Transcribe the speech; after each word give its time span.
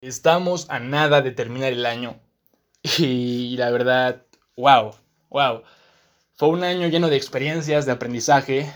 Estamos 0.00 0.70
a 0.70 0.78
nada 0.78 1.22
de 1.22 1.32
terminar 1.32 1.72
el 1.72 1.84
año 1.84 2.20
y 2.98 3.56
la 3.56 3.70
verdad, 3.70 4.22
wow, 4.56 4.94
wow. 5.28 5.62
Fue 6.36 6.50
un 6.50 6.62
año 6.62 6.86
lleno 6.86 7.08
de 7.08 7.16
experiencias, 7.16 7.84
de 7.84 7.90
aprendizaje 7.90 8.72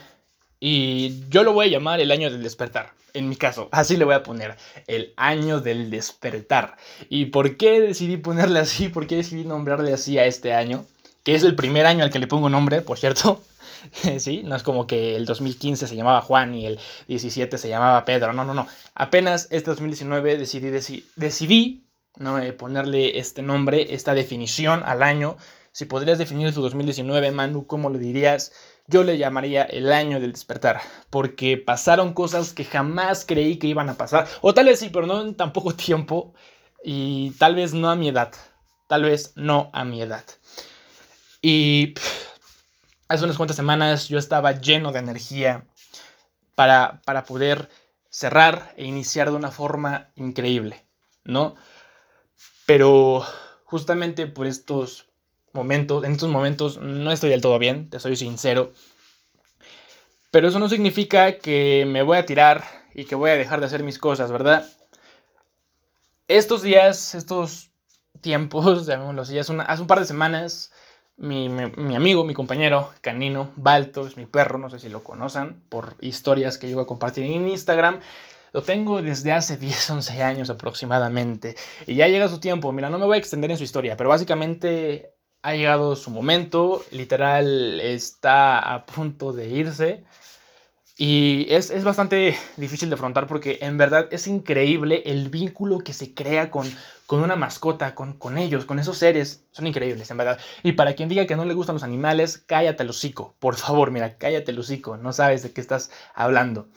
y 0.59 1.29
yo 1.29 1.45
lo 1.45 1.53
voy 1.53 1.67
a 1.67 1.71
llamar 1.71 2.01
el 2.01 2.11
año 2.11 2.29
del 2.29 2.43
despertar. 2.43 2.91
En 3.15 3.29
mi 3.29 3.37
caso, 3.37 3.69
así 3.71 3.97
le 3.97 4.05
voy 4.05 4.15
a 4.15 4.25
poner, 4.25 4.57
el 4.89 5.13
año 5.17 5.61
del 5.61 5.91
despertar. 5.91 6.77
¿Y 7.09 7.27
por 7.27 7.57
qué 7.57 7.81
decidí 7.81 8.17
ponerle 8.17 8.59
así? 8.59 8.89
¿Por 8.89 9.07
qué 9.07 9.15
decidí 9.17 9.45
nombrarle 9.45 9.93
así 9.93 10.19
a 10.19 10.27
este 10.27 10.55
año? 10.55 10.87
Que 11.23 11.37
es 11.37 11.45
el 11.45 11.55
primer 11.55 11.87
año 11.87 12.03
al 12.03 12.11
que 12.11 12.19
le 12.19 12.27
pongo 12.27 12.49
nombre, 12.49 12.81
por 12.81 12.99
cierto. 12.99 13.41
¿sí? 14.19 14.43
No 14.45 14.57
es 14.57 14.63
como 14.63 14.87
que 14.87 15.17
el 15.17 15.25
2015 15.25 15.87
se 15.87 15.97
llamaba 15.97 16.21
Juan 16.21 16.55
y 16.55 16.67
el 16.67 16.79
17 17.09 17.59
se 17.59 17.69
llamaba 17.69 18.05
Pedro, 18.05 18.33
no, 18.33 18.45
no, 18.45 18.55
no. 18.55 18.67
Apenas 18.95 19.49
este 19.51 19.71
2019 19.71 20.39
decidí, 20.39 20.71
decidí, 21.17 21.87
¿no? 22.17 22.39
Eh, 22.39 22.53
ponerle 22.53 23.19
este 23.19 23.43
nombre, 23.43 23.95
esta 23.95 24.15
definición 24.15 24.83
al 24.85 25.03
año. 25.03 25.37
Si 25.73 25.87
podrías 25.87 26.19
definir 26.19 26.53
tu 26.53 26.61
2019, 26.61 27.31
Manu, 27.33 27.67
¿cómo 27.67 27.89
lo 27.89 27.99
dirías? 27.99 28.53
Yo 28.87 29.05
le 29.05 29.17
llamaría 29.17 29.63
el 29.63 29.93
año 29.93 30.21
del 30.21 30.33
despertar, 30.33 30.81
porque 31.09 31.57
pasaron 31.57 32.13
cosas 32.13 32.53
que 32.53 32.65
jamás 32.65 33.25
creí 33.25 33.57
que 33.59 33.69
iban 33.69 33.89
a 33.89 33.95
pasar, 33.95 34.29
o 34.43 34.53
tal 34.53 34.67
vez 34.67 34.81
sí, 34.81 34.91
pero 34.93 35.07
no 35.07 35.23
en 35.23 35.35
tan 35.35 35.53
poco 35.53 35.75
tiempo, 35.75 36.35
y 36.85 37.31
tal 37.39 37.55
vez 37.55 37.75
no 37.75 37.91
a 37.91 37.97
mi 37.97 38.09
edad, 38.09 38.33
tal 38.89 39.05
vez 39.05 39.33
no 39.37 39.71
a 39.73 39.85
mi 39.85 40.03
edad. 40.03 40.25
Y 41.41 41.95
hace 43.13 43.25
unas 43.25 43.37
cuantas 43.37 43.57
semanas 43.57 44.09
yo 44.09 44.19
estaba 44.19 44.53
lleno 44.53 44.91
de 44.91 44.99
energía 45.01 45.67
para, 46.55 47.03
para 47.05 47.25
poder 47.25 47.69
cerrar 48.09 48.73
e 48.77 48.85
iniciar 48.85 49.31
de 49.31 49.37
una 49.37 49.51
forma 49.51 50.11
increíble, 50.17 50.85
¿no? 51.25 51.55
Pero 52.65 53.25
justamente 53.65 54.27
por 54.27 54.47
estos 54.47 55.09
momentos, 55.53 56.05
en 56.05 56.13
estos 56.13 56.31
momentos 56.31 56.79
no 56.79 57.13
estoy 57.13 57.31
del 57.31 57.43
todo 57.43 57.59
bien, 57.59 57.91
te 57.91 58.01
soy 58.01 58.17
sincero. 58.17 58.73
Pero 60.31 60.49
eso 60.49 60.59
no 60.59 60.71
significa 60.71 61.39
que 61.39 61.85
me 61.87 62.03
voy 62.03 62.17
a 62.17 62.25
tirar 62.25 62.65
y 62.95 63.05
que 63.05 63.15
voy 63.15 63.31
a 63.31 63.37
dejar 63.37 63.61
de 63.61 63.67
hacer 63.67 63.83
mis 63.83 63.99
cosas, 63.99 64.33
¿verdad? 64.33 64.67
Estos 66.29 66.63
días, 66.63 67.15
estos 67.15 67.71
tiempos, 68.23 68.87
llamémoslo 68.87 69.23
así, 69.23 69.39
hace, 69.39 69.55
hace 69.67 69.83
un 69.83 69.89
par 69.89 70.01
de 70.01 70.07
semanas 70.07 70.72
mi, 71.23 71.47
amigo, 71.95 72.25
mi 72.25 72.35
compañero 72.35 72.93
Canino, 73.01 73.53
Balto, 73.57 74.07
es 74.07 74.17
mi 74.17 74.27
perro, 74.27 74.59
no 74.59 74.69
sé 74.69 74.81
si 74.81 74.89
lo 74.89 75.05
conocen, 75.05 75.63
por 75.69 75.95
historias 76.01 76.59
que 76.59 76.75
voy 76.75 76.83
a 76.83 76.87
compartir 76.87 77.25
en 77.25 77.49
Instagram. 77.49 78.01
Lo 78.53 78.63
tengo 78.63 79.01
desde 79.01 79.33
hace 79.33 79.57
10, 79.59 79.91
11 79.91 80.23
años 80.23 80.51
aproximadamente. 80.51 81.57
Y 81.87 81.95
ya 81.95 82.09
llega 82.09 82.29
su 82.29 82.41
tiempo. 82.41 82.73
Mira, 82.73 82.91
no 82.91 82.99
me 82.99 83.07
voy 83.07 83.17
a 83.17 83.19
extender 83.19 83.51
en 83.51 83.57
su 83.57 83.65
historia, 83.65 83.97
pero 83.97 84.11
básicamente 84.11 85.15
ha 85.43 85.55
llegado 85.55 85.97
su 85.97 86.11
momento. 86.11 86.85
Literal, 86.91 87.81
está 87.81 88.59
a 88.59 88.85
punto 88.85 89.33
de 89.33 89.49
irse. 89.49 90.05
Y 90.97 91.47
es, 91.49 91.71
es, 91.71 91.85
bastante 91.85 92.37
difícil 92.59 92.91
de 92.91 92.97
afrontar 92.97 93.27
porque 93.27 93.59
en 93.63 93.79
verdad 93.79 94.09
es 94.11 94.27
increíble 94.27 95.03
el 95.07 95.31
vínculo 95.31 95.79
que 95.79 95.95
se 95.95 96.13
crea 96.13 96.51
con, 96.51 96.71
con 97.07 97.23
una 97.23 97.35
mascota, 97.35 97.95
con, 97.95 98.13
con 98.13 98.37
ellos, 98.37 98.67
con 98.67 98.79
esos 98.79 98.99
seres. 98.99 99.45
Son 99.53 99.67
increíbles, 99.67 100.11
en 100.11 100.19
verdad. 100.19 100.39
Y 100.63 100.73
para 100.73 100.93
quien 100.95 101.09
diga 101.09 101.27
que 101.27 101.35
no 101.35 101.47
le 101.47 101.55
gustan 101.55 101.77
los 101.77 101.83
animales, 101.83 102.45
cállate 102.47 102.83
el 102.83 102.91
hocico. 102.91 103.35
Por 103.39 103.57
favor, 103.57 103.91
mira, 103.91 104.19
cállate 104.19 104.51
el 104.51 104.59
hocico. 104.59 104.99
No 104.99 105.15
sabes 105.15 105.43
de 105.43 105.53
qué 105.53 105.63
estás 105.63 105.91
hablando. 106.15 106.69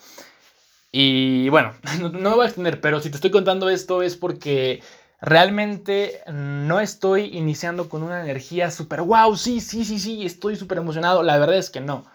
Y 0.93 1.49
bueno, 1.49 1.73
no, 1.99 2.09
no 2.09 2.29
me 2.29 2.35
voy 2.35 2.45
a 2.45 2.47
extender, 2.47 2.79
pero 2.79 3.01
si 3.01 3.09
te 3.09 3.17
estoy 3.17 3.31
contando 3.31 3.69
esto 3.69 4.01
es 4.01 4.15
porque 4.15 4.81
realmente 5.19 6.21
no 6.31 6.79
estoy 6.79 7.37
iniciando 7.37 7.89
con 7.89 8.01
una 8.01 8.21
energía 8.21 8.71
súper 8.71 9.01
wow, 9.01 9.35
sí, 9.35 9.59
sí, 9.59 9.83
sí, 9.83 9.99
sí, 9.99 10.25
estoy 10.25 10.55
súper 10.55 10.77
emocionado. 10.77 11.21
La 11.21 11.37
verdad 11.37 11.57
es 11.57 11.69
que 11.69 11.81
no 11.81 12.05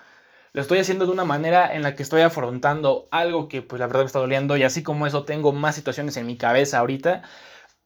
lo 0.52 0.62
estoy 0.62 0.78
haciendo 0.78 1.06
de 1.06 1.12
una 1.12 1.24
manera 1.24 1.74
en 1.74 1.82
la 1.82 1.94
que 1.94 2.02
estoy 2.02 2.22
afrontando 2.22 3.08
algo 3.10 3.48
que 3.48 3.62
pues 3.62 3.78
la 3.80 3.86
verdad 3.86 4.00
me 4.00 4.06
está 4.06 4.18
doliendo 4.18 4.56
y 4.56 4.62
así 4.62 4.82
como 4.82 5.06
eso 5.06 5.24
tengo 5.24 5.52
más 5.52 5.74
situaciones 5.74 6.16
en 6.16 6.26
mi 6.26 6.36
cabeza 6.36 6.78
ahorita, 6.78 7.22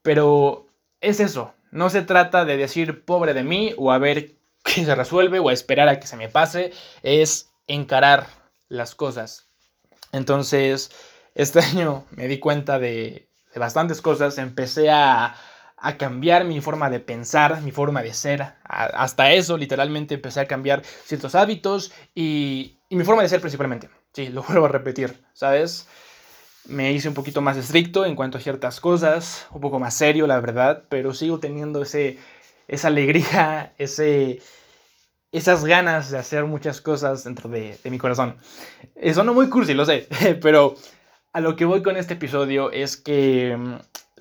pero 0.03 0.67
es 1.01 1.21
eso, 1.21 1.55
no 1.71 1.91
se 1.91 2.03
trata 2.03 2.45
de 2.45 2.57
decir 2.57 3.05
pobre 3.05 3.35
de 3.35 3.45
mí 3.45 3.75
o 3.77 3.93
a 3.93 3.99
ver 3.99 4.33
qué 4.65 4.85
se 4.85 4.95
resuelve 4.95 5.39
o 5.39 5.49
a 5.49 5.53
esperar 5.53 5.89
a 5.89 6.01
que 6.01 6.07
se 6.07 6.17
me 6.17 6.29
pase, 6.29 6.73
es 7.03 7.51
encarar 7.67 8.27
las 8.69 8.95
cosas. 8.95 9.49
Entonces, 10.13 10.91
este 11.35 11.61
año 11.61 12.07
me 12.11 12.29
di 12.29 12.39
cuenta 12.39 12.79
de, 12.79 13.29
de 13.53 13.61
bastantes 13.61 14.01
cosas, 14.01 14.39
empecé 14.39 14.91
a 14.91 15.37
a 15.85 15.99
cambiar 15.99 16.47
mi 16.47 16.63
forma 16.63 16.89
de 16.89 16.99
pensar, 16.99 17.61
mi 17.61 17.71
forma 17.71 18.03
de 18.03 18.15
ser. 18.15 18.55
hasta 18.65 19.33
eso, 19.33 19.59
literalmente, 19.59 20.15
empecé 20.15 20.41
a 20.41 20.47
cambiar 20.47 20.83
ciertos 20.83 21.35
hábitos 21.35 21.93
y, 22.15 22.79
y, 22.89 22.97
mi 22.97 23.05
forma 23.05 23.21
de 23.21 23.29
ser 23.29 23.41
principalmente. 23.41 23.91
Sí, 24.15 24.29
lo 24.29 24.43
vuelvo 24.49 24.65
a 24.65 24.71
repetir, 24.71 25.23
¿sabes? 25.35 25.87
Me 26.67 26.91
hice 26.93 27.09
un 27.09 27.15
poquito 27.15 27.43
más 27.43 27.59
estricto 27.59 28.07
en 28.07 28.17
cuanto 28.17 28.39
a 28.39 28.41
ciertas 28.41 28.81
cosas, 28.81 29.47
un 29.51 29.61
poco 29.61 29.79
más 29.79 29.93
serio, 29.93 30.27
la 30.27 30.41
verdad, 30.41 30.85
pero 30.89 31.13
sigo 31.13 31.39
teniendo 31.39 31.83
ese, 31.83 32.19
esa 32.67 32.89
alegría, 32.89 33.75
ese, 33.79 34.41
esas 35.33 35.67
ganas 35.67 36.11
de 36.11 36.17
hacer 36.17 36.47
muchas 36.47 36.81
cosas 36.81 37.25
dentro 37.25 37.51
de, 37.51 37.79
de 37.85 37.91
mi 37.91 37.99
corazón. 37.99 38.39
Eso 38.95 39.23
no 39.23 39.35
muy 39.35 39.51
cursi, 39.51 39.75
lo 39.75 39.85
sé, 39.85 40.09
pero 40.41 40.77
a 41.35 41.41
lo 41.41 41.57
que 41.57 41.67
voy 41.67 41.83
con 41.83 41.99
este 41.99 42.15
episodio 42.15 42.71
es 42.71 42.97
que 42.97 43.59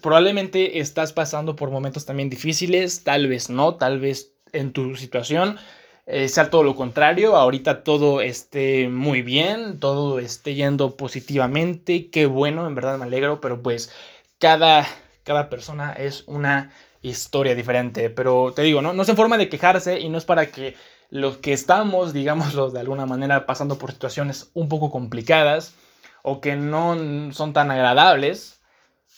probablemente 0.03 0.80
estás 0.80 1.14
pasando 1.14 1.56
por 1.56 1.72
momentos 1.72 2.06
también 2.06 2.30
difíciles, 2.30 3.03
tal 3.03 3.28
vez 3.28 3.50
no, 3.50 3.75
tal 3.75 4.00
vez 4.00 4.36
en 4.52 4.72
tu 4.72 4.96
situación 4.96 5.58
eh, 6.06 6.28
sea 6.28 6.50
todo 6.50 6.64
lo 6.64 6.75
contrario, 6.75 7.38
ahorita 7.38 7.84
todo 7.84 8.19
esté 8.19 8.90
muy 8.90 9.22
bien, 9.22 9.80
todo 9.80 10.19
esté 10.19 10.53
yendo 10.53 10.97
positivamente, 10.97 12.09
qué 12.09 12.25
bueno, 12.25 12.68
en 12.68 12.75
verdad 12.75 12.97
me 12.97 13.06
alegro, 13.06 13.40
pero 13.40 13.62
pues 13.62 13.90
cada, 14.38 14.86
cada 15.24 15.50
persona 15.50 15.94
es 15.94 16.25
una 16.28 16.74
historia 17.02 17.56
diferente, 17.56 18.09
pero 18.09 18.52
te 18.53 18.63
digo, 18.63 18.81
¿no? 18.81 18.92
no 18.92 19.03
es 19.03 19.09
en 19.09 19.16
forma 19.16 19.38
de 19.38 19.47
quejarse 19.47 20.02
y 20.02 20.09
no 20.09 20.18
es 20.18 20.25
para 20.25 20.47
que 20.47 20.75
los 21.09 21.38
que 21.38 21.53
estamos, 21.53 22.12
digámoslo 22.12 22.69
de 22.72 22.81
alguna 22.81 23.06
manera, 23.06 23.46
pasando 23.46 23.78
por 23.78 23.94
situaciones 23.94 24.52
un 24.53 24.68
poco 24.68 24.92
complicadas 24.92 25.74
o 26.22 26.42
que 26.42 26.58
no 26.58 27.31
son 27.31 27.53
tan 27.53 27.72
agradables, 27.72 28.59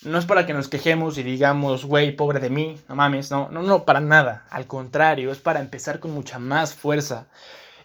no 0.02 0.18
es 0.18 0.26
para 0.26 0.46
que 0.46 0.52
nos 0.52 0.68
quejemos 0.68 1.18
y 1.18 1.22
digamos, 1.22 1.84
güey, 1.84 2.14
pobre 2.14 2.40
de 2.40 2.50
mí, 2.50 2.78
no 2.88 2.94
mames, 2.94 3.30
no, 3.30 3.48
no, 3.50 3.62
no, 3.62 3.84
para 3.84 4.00
nada. 4.00 4.46
Al 4.50 4.66
contrario, 4.66 5.32
es 5.32 5.38
para 5.38 5.60
empezar 5.60 6.00
con 6.00 6.12
mucha 6.12 6.38
más 6.38 6.74
fuerza. 6.74 7.28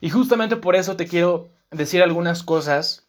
Y 0.02 0.10
justamente 0.10 0.56
por 0.56 0.76
eso 0.76 0.96
te 0.96 1.08
quiero 1.08 1.50
decir 1.72 2.02
algunas 2.04 2.44
cosas 2.44 3.08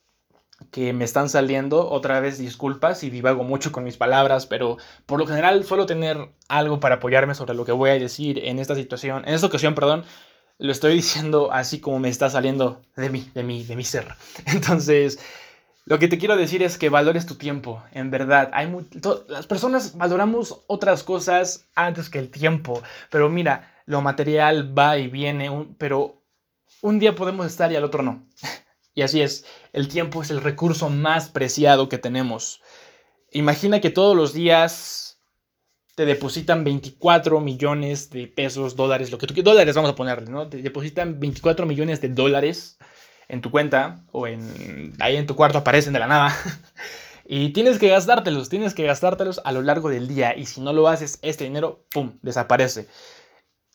que 0.70 0.92
me 0.92 1.04
están 1.04 1.28
saliendo. 1.28 1.90
Otra 1.90 2.20
vez 2.20 2.38
disculpas 2.38 3.02
y 3.02 3.10
divago 3.10 3.44
mucho 3.44 3.72
con 3.72 3.84
mis 3.84 3.96
palabras, 3.96 4.46
pero 4.46 4.76
por 5.06 5.18
lo 5.18 5.26
general 5.26 5.64
suelo 5.64 5.86
tener 5.86 6.30
algo 6.48 6.80
para 6.80 6.96
apoyarme 6.96 7.34
sobre 7.34 7.54
lo 7.54 7.64
que 7.64 7.72
voy 7.72 7.90
a 7.90 7.98
decir 7.98 8.38
en 8.44 8.58
esta 8.58 8.74
situación, 8.74 9.24
en 9.26 9.34
esta 9.34 9.46
ocasión, 9.46 9.74
perdón. 9.74 10.04
Lo 10.58 10.70
estoy 10.70 10.94
diciendo 10.94 11.50
así 11.50 11.80
como 11.80 11.98
me 11.98 12.08
está 12.08 12.30
saliendo 12.30 12.82
de 12.94 13.10
mí, 13.10 13.28
de 13.34 13.42
mí, 13.42 13.64
de 13.64 13.74
mi 13.74 13.84
ser. 13.84 14.06
Entonces, 14.46 15.18
lo 15.84 15.98
que 15.98 16.08
te 16.08 16.18
quiero 16.18 16.36
decir 16.36 16.62
es 16.62 16.78
que 16.78 16.88
valores 16.88 17.26
tu 17.26 17.34
tiempo, 17.34 17.82
en 17.92 18.10
verdad. 18.10 18.50
Hay 18.52 18.72
las 19.28 19.46
personas 19.46 19.96
valoramos 19.96 20.62
otras 20.68 21.02
cosas 21.02 21.66
antes 21.74 22.08
que 22.08 22.20
el 22.20 22.30
tiempo, 22.30 22.82
pero 23.10 23.28
mira, 23.28 23.74
lo 23.86 24.00
material 24.00 24.76
va 24.78 24.98
y 24.98 25.08
viene, 25.08 25.50
pero 25.78 26.22
un 26.82 26.98
día 27.00 27.14
podemos 27.16 27.46
estar 27.46 27.72
y 27.72 27.76
al 27.76 27.84
otro 27.84 28.02
no. 28.02 28.24
y 28.94 29.02
así 29.02 29.22
es, 29.22 29.44
el 29.72 29.88
tiempo 29.88 30.22
es 30.22 30.30
el 30.30 30.40
recurso 30.40 30.88
más 30.88 31.28
preciado 31.28 31.88
que 31.88 31.98
tenemos. 31.98 32.62
Imagina 33.32 33.80
que 33.80 33.90
todos 33.90 34.16
los 34.16 34.32
días 34.32 35.18
te 35.96 36.06
depositan 36.06 36.62
24 36.62 37.40
millones 37.40 38.08
de 38.10 38.28
pesos, 38.28 38.76
dólares, 38.76 39.10
lo 39.10 39.18
que 39.18 39.26
tú 39.26 39.42
dólares 39.42 39.74
vamos 39.74 39.90
a 39.90 39.94
ponerle, 39.96 40.30
¿no? 40.30 40.48
Te 40.48 40.58
depositan 40.62 41.18
24 41.18 41.66
millones 41.66 42.00
de 42.00 42.08
dólares 42.08 42.78
en 43.32 43.40
tu 43.40 43.50
cuenta 43.50 44.04
o 44.12 44.26
en 44.26 44.92
ahí 45.00 45.16
en 45.16 45.26
tu 45.26 45.34
cuarto 45.34 45.58
aparecen 45.58 45.94
de 45.94 45.98
la 45.98 46.06
nada. 46.06 46.36
y 47.24 47.48
tienes 47.48 47.78
que 47.78 47.88
gastártelos, 47.88 48.50
tienes 48.50 48.74
que 48.74 48.84
gastártelos 48.84 49.40
a 49.44 49.52
lo 49.52 49.62
largo 49.62 49.88
del 49.88 50.06
día 50.06 50.36
y 50.36 50.44
si 50.44 50.60
no 50.60 50.74
lo 50.74 50.86
haces, 50.86 51.18
este 51.22 51.44
dinero, 51.44 51.82
¡pum!, 51.90 52.18
desaparece. 52.20 52.86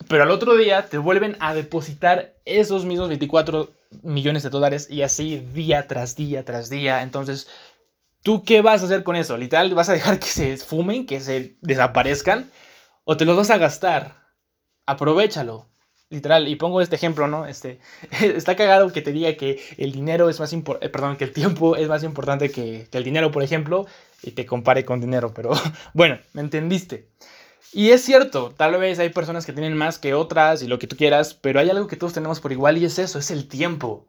Pero 0.07 0.23
al 0.23 0.29
otro 0.29 0.55
día 0.55 0.85
te 0.85 0.99
vuelven 0.99 1.37
a 1.39 1.55
depositar 1.55 2.35
esos 2.45 2.85
mismos 2.85 3.07
24 3.09 3.71
millones 4.03 4.43
de 4.43 4.51
dólares 4.51 4.87
y 4.91 5.01
así 5.01 5.39
día 5.39 5.87
tras 5.87 6.15
día 6.15 6.45
tras 6.45 6.69
día. 6.69 7.01
Entonces, 7.01 7.47
¿tú 8.21 8.43
qué 8.43 8.61
vas 8.61 8.83
a 8.83 8.85
hacer 8.85 9.03
con 9.03 9.15
eso? 9.15 9.37
Literal, 9.37 9.73
¿vas 9.73 9.89
a 9.89 9.93
dejar 9.93 10.19
que 10.19 10.27
se 10.27 10.53
esfumen, 10.53 11.07
que 11.07 11.19
se 11.19 11.57
desaparezcan? 11.61 12.51
¿O 13.05 13.17
te 13.17 13.25
los 13.25 13.35
vas 13.35 13.49
a 13.49 13.57
gastar? 13.57 14.13
Aprovechalo. 14.85 15.67
Literal, 16.09 16.47
y 16.47 16.55
pongo 16.55 16.81
este 16.81 16.95
ejemplo, 16.95 17.27
¿no? 17.27 17.45
Este, 17.45 17.79
está 18.21 18.55
cagado 18.55 18.91
que 18.91 19.01
te 19.01 19.11
diga 19.11 19.35
que 19.35 19.61
el 19.77 19.91
dinero 19.91 20.29
es 20.29 20.39
más 20.39 20.53
importante, 20.53 20.87
eh, 20.87 20.89
perdón, 20.89 21.17
que 21.17 21.25
el 21.25 21.33
tiempo 21.33 21.75
es 21.75 21.87
más 21.87 22.03
importante 22.03 22.49
que, 22.51 22.87
que 22.91 22.97
el 22.97 23.03
dinero, 23.03 23.31
por 23.31 23.43
ejemplo, 23.43 23.85
y 24.21 24.31
te 24.31 24.45
compare 24.45 24.85
con 24.85 25.01
dinero, 25.01 25.33
pero 25.33 25.51
bueno, 25.93 26.19
me 26.33 26.41
entendiste. 26.41 27.07
Y 27.73 27.89
es 27.91 28.01
cierto, 28.03 28.53
tal 28.55 28.77
vez 28.79 28.97
hay 28.99 29.09
personas 29.09 29.45
que 29.45 29.53
tienen 29.53 29.75
más 29.75 29.99
que 29.99 30.13
otras 30.13 30.61
y 30.63 30.67
lo 30.67 30.79
que 30.79 30.87
tú 30.87 30.95
quieras, 30.95 31.33
pero 31.33 31.59
hay 31.59 31.69
algo 31.69 31.87
que 31.87 31.97
todos 31.97 32.13
tenemos 32.13 32.39
por 32.39 32.51
igual 32.51 32.77
y 32.77 32.85
es 32.85 32.97
eso, 32.97 33.19
es 33.19 33.29
el 33.31 33.47
tiempo. 33.47 34.07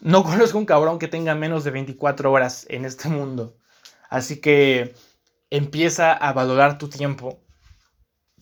No 0.00 0.24
conozco 0.24 0.58
un 0.58 0.66
cabrón 0.66 0.98
que 0.98 1.08
tenga 1.08 1.34
menos 1.34 1.64
de 1.64 1.70
24 1.70 2.30
horas 2.32 2.66
en 2.68 2.84
este 2.84 3.08
mundo. 3.08 3.56
Así 4.10 4.40
que 4.40 4.94
empieza 5.50 6.12
a 6.12 6.32
valorar 6.32 6.78
tu 6.78 6.88
tiempo 6.88 7.43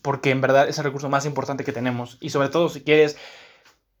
porque 0.03 0.29
en 0.29 0.41
verdad 0.41 0.69
es 0.69 0.77
el 0.77 0.83
recurso 0.83 1.09
más 1.09 1.25
importante 1.25 1.63
que 1.63 1.71
tenemos. 1.71 2.17
Y 2.21 2.29
sobre 2.29 2.49
todo 2.49 2.69
si 2.69 2.81
quieres 2.81 3.17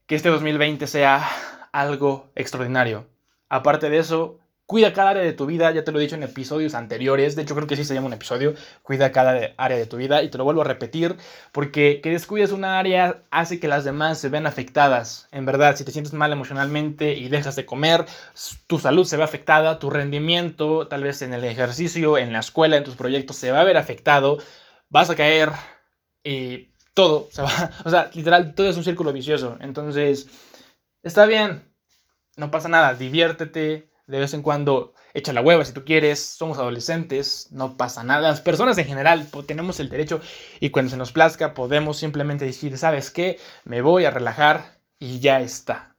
que 0.05 0.15
este 0.15 0.29
2020 0.29 0.85
sea 0.85 1.27
algo 1.71 2.29
extraordinario. 2.35 3.07
Aparte 3.49 3.89
de 3.89 3.97
eso, 3.97 4.39
cuida 4.65 4.93
cada 4.93 5.11
área 5.11 5.23
de 5.23 5.33
tu 5.33 5.45
vida, 5.45 5.71
ya 5.71 5.83
te 5.83 5.91
lo 5.91 5.99
he 5.99 6.01
dicho 6.01 6.15
en 6.15 6.23
episodios 6.23 6.73
anteriores, 6.73 7.35
de 7.35 7.43
hecho 7.43 7.55
creo 7.55 7.67
que 7.67 7.75
sí 7.75 7.85
se 7.85 7.93
llama 7.93 8.07
un 8.07 8.13
episodio, 8.13 8.53
cuida 8.81 9.11
cada 9.11 9.53
área 9.57 9.77
de 9.77 9.85
tu 9.85 9.97
vida 9.97 10.23
y 10.23 10.29
te 10.29 10.37
lo 10.37 10.43
vuelvo 10.43 10.61
a 10.61 10.65
repetir, 10.65 11.15
porque 11.51 12.01
que 12.01 12.09
descuides 12.09 12.51
una 12.51 12.79
área 12.79 13.23
hace 13.31 13.59
que 13.59 13.67
las 13.67 13.85
demás 13.85 14.17
se 14.19 14.29
vean 14.29 14.47
afectadas. 14.47 15.29
En 15.31 15.45
verdad, 15.45 15.75
si 15.75 15.85
te 15.85 15.91
sientes 15.91 16.13
mal 16.13 16.31
emocionalmente 16.31 17.13
y 17.13 17.29
dejas 17.29 17.55
de 17.55 17.65
comer, 17.65 18.05
tu 18.67 18.79
salud 18.79 19.05
se 19.05 19.17
ve 19.17 19.23
afectada, 19.23 19.79
tu 19.79 19.89
rendimiento, 19.89 20.87
tal 20.87 21.03
vez 21.03 21.21
en 21.21 21.33
el 21.33 21.43
ejercicio, 21.45 22.17
en 22.17 22.33
la 22.33 22.39
escuela, 22.39 22.75
en 22.75 22.83
tus 22.83 22.95
proyectos, 22.95 23.37
se 23.37 23.51
va 23.51 23.61
a 23.61 23.65
ver 23.65 23.77
afectado, 23.77 24.37
vas 24.89 25.09
a 25.09 25.15
caer, 25.15 25.51
y 26.23 26.69
todo 26.93 27.29
se 27.31 27.41
va, 27.41 27.71
o 27.85 27.89
sea, 27.89 28.09
literal, 28.13 28.55
todo 28.55 28.69
es 28.69 28.77
un 28.77 28.83
círculo 28.83 29.13
vicioso. 29.13 29.57
Entonces, 29.59 30.27
está 31.01 31.25
bien, 31.25 31.63
no 32.37 32.51
pasa 32.51 32.69
nada, 32.69 32.93
diviértete, 32.93 33.89
de 34.07 34.19
vez 34.19 34.33
en 34.33 34.41
cuando 34.41 34.93
echa 35.13 35.33
la 35.33 35.41
hueva 35.41 35.63
si 35.63 35.73
tú 35.73 35.85
quieres, 35.85 36.19
somos 36.19 36.57
adolescentes, 36.57 37.47
no 37.51 37.77
pasa 37.77 38.03
nada. 38.03 38.29
Las 38.29 38.41
personas 38.41 38.77
en 38.77 38.85
general 38.85 39.27
tenemos 39.45 39.79
el 39.79 39.89
derecho 39.89 40.21
y 40.59 40.71
cuando 40.71 40.91
se 40.91 40.97
nos 40.97 41.11
plazca 41.11 41.53
podemos 41.53 41.97
simplemente 41.97 42.45
decir, 42.45 42.77
¿sabes 42.77 43.11
qué? 43.11 43.39
Me 43.63 43.81
voy 43.81 44.05
a 44.05 44.11
relajar 44.11 44.79
y 44.99 45.19
ya 45.19 45.41
está. 45.41 45.95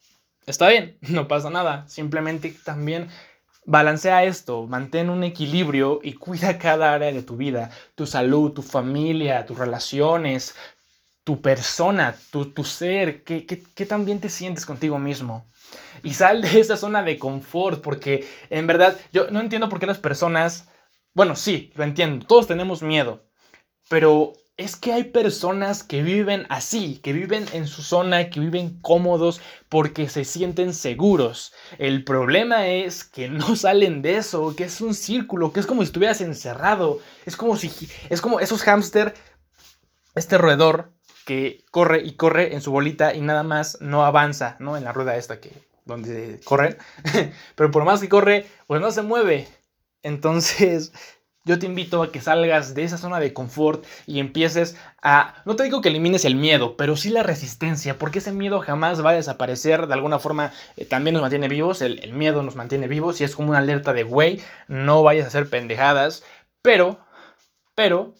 Está 0.46 0.68
bien, 0.68 0.98
no 1.02 1.28
pasa 1.28 1.50
nada, 1.50 1.86
simplemente 1.88 2.54
también 2.64 3.08
Balancea 3.66 4.24
esto, 4.24 4.66
mantén 4.66 5.08
un 5.08 5.24
equilibrio 5.24 6.00
y 6.02 6.14
cuida 6.14 6.58
cada 6.58 6.92
área 6.92 7.12
de 7.12 7.22
tu 7.22 7.36
vida, 7.36 7.70
tu 7.94 8.06
salud, 8.06 8.52
tu 8.52 8.62
familia, 8.62 9.46
tus 9.46 9.58
relaciones, 9.58 10.54
tu 11.24 11.40
persona, 11.40 12.14
tu, 12.30 12.64
ser, 12.64 13.24
¿qué, 13.24 13.46
qué, 13.46 13.62
qué 13.74 13.86
tan 13.86 14.04
te 14.20 14.28
sientes 14.28 14.66
contigo 14.66 14.98
mismo. 14.98 15.46
Y 16.02 16.12
sal 16.12 16.42
de 16.42 16.60
esa 16.60 16.76
zona 16.76 17.02
de 17.02 17.18
confort, 17.18 17.82
porque 17.82 18.28
en 18.50 18.66
verdad 18.66 18.98
yo 19.12 19.30
no 19.30 19.40
entiendo 19.40 19.70
por 19.70 19.80
qué 19.80 19.86
las 19.86 19.98
personas, 19.98 20.68
bueno, 21.14 21.34
sí, 21.34 21.72
lo 21.74 21.84
entiendo, 21.84 22.26
todos 22.26 22.46
tenemos 22.46 22.82
miedo, 22.82 23.24
pero 23.88 24.34
es 24.56 24.76
que 24.76 24.92
hay 24.92 25.04
personas 25.04 25.82
que 25.82 26.02
viven 26.02 26.46
así, 26.48 26.98
que 27.02 27.12
viven 27.12 27.46
en 27.52 27.66
su 27.66 27.82
zona, 27.82 28.30
que 28.30 28.38
viven 28.38 28.78
cómodos 28.80 29.40
porque 29.68 30.08
se 30.08 30.24
sienten 30.24 30.74
seguros. 30.74 31.52
El 31.78 32.04
problema 32.04 32.68
es 32.68 33.02
que 33.02 33.28
no 33.28 33.56
salen 33.56 34.00
de 34.02 34.16
eso, 34.16 34.54
que 34.54 34.64
es 34.64 34.80
un 34.80 34.94
círculo, 34.94 35.52
que 35.52 35.60
es 35.60 35.66
como 35.66 35.82
si 35.82 35.86
estuvieras 35.86 36.20
encerrado. 36.20 37.00
Es 37.26 37.36
como 37.36 37.56
si 37.56 37.72
es 38.08 38.20
como 38.20 38.38
esos 38.38 38.62
hámster, 38.62 39.14
este 40.14 40.38
roedor 40.38 40.92
que 41.26 41.64
corre 41.70 42.02
y 42.02 42.14
corre 42.14 42.54
en 42.54 42.60
su 42.60 42.70
bolita 42.70 43.14
y 43.14 43.22
nada 43.22 43.42
más 43.42 43.78
no 43.80 44.04
avanza, 44.04 44.56
¿no? 44.60 44.76
En 44.76 44.84
la 44.84 44.92
rueda 44.92 45.16
esta 45.16 45.40
que 45.40 45.50
donde 45.84 46.40
corre, 46.44 46.78
pero 47.56 47.70
por 47.70 47.84
más 47.84 48.00
que 48.00 48.08
corre, 48.08 48.46
pues 48.66 48.80
no 48.80 48.90
se 48.90 49.02
mueve. 49.02 49.48
Entonces, 50.02 50.92
yo 51.44 51.58
te 51.58 51.66
invito 51.66 52.02
a 52.02 52.10
que 52.10 52.22
salgas 52.22 52.74
de 52.74 52.84
esa 52.84 52.96
zona 52.96 53.20
de 53.20 53.34
confort 53.34 53.84
y 54.06 54.18
empieces 54.18 54.78
a, 55.02 55.42
no 55.44 55.56
te 55.56 55.64
digo 55.64 55.82
que 55.82 55.90
elimines 55.90 56.24
el 56.24 56.36
miedo, 56.36 56.76
pero 56.76 56.96
sí 56.96 57.10
la 57.10 57.22
resistencia, 57.22 57.98
porque 57.98 58.20
ese 58.20 58.32
miedo 58.32 58.60
jamás 58.60 59.04
va 59.04 59.10
a 59.10 59.14
desaparecer, 59.14 59.86
de 59.86 59.94
alguna 59.94 60.18
forma 60.18 60.52
eh, 60.76 60.86
también 60.86 61.14
nos 61.14 61.20
mantiene 61.20 61.48
vivos, 61.48 61.82
el, 61.82 62.12
miedo 62.14 62.42
nos 62.42 62.56
mantiene 62.56 62.88
vivos 62.88 63.20
y 63.20 63.24
es 63.24 63.36
como 63.36 63.50
una 63.50 63.58
alerta 63.58 63.92
de, 63.92 64.04
güey, 64.04 64.40
no 64.68 65.02
vayas 65.02 65.26
a 65.26 65.28
hacer 65.28 65.50
pendejadas, 65.50 66.24
pero, 66.62 66.98
pero, 67.74 68.14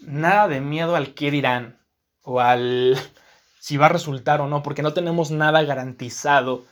nada 0.00 0.48
de 0.48 0.60
miedo 0.60 0.96
al 0.96 1.14
qué 1.14 1.30
dirán 1.30 1.78
o 2.22 2.40
al 2.40 2.96
si 3.60 3.76
va 3.76 3.86
a 3.86 3.90
resultar 3.90 4.40
o 4.40 4.48
no, 4.48 4.64
porque 4.64 4.82
no 4.82 4.92
tenemos 4.92 5.30
nada 5.30 5.62
garantizado 5.62 6.64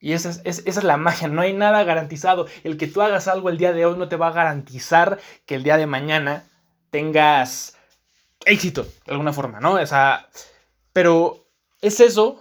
y 0.00 0.14
esa 0.14 0.30
es, 0.30 0.40
esa 0.44 0.80
es, 0.80 0.84
la 0.84 0.96
magia, 0.96 1.28
no 1.28 1.42
hay 1.42 1.52
nada 1.52 1.84
garantizado. 1.84 2.46
El 2.64 2.78
que 2.78 2.86
tú 2.86 3.02
hagas 3.02 3.28
algo 3.28 3.50
el 3.50 3.58
día 3.58 3.72
de 3.74 3.84
hoy 3.84 3.98
no 3.98 4.08
te 4.08 4.16
va 4.16 4.28
a 4.28 4.32
garantizar 4.32 5.18
que 5.44 5.56
el 5.56 5.62
día 5.62 5.76
de 5.76 5.86
mañana 5.86 6.44
tengas 6.90 7.76
éxito, 8.46 8.84
de 9.04 9.12
alguna 9.12 9.34
forma, 9.34 9.60
¿no? 9.60 9.74
O 9.74 9.86
sea, 9.86 10.28
pero 10.94 11.44
es 11.82 12.00
eso 12.00 12.40